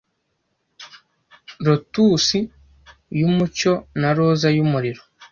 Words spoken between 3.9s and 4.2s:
na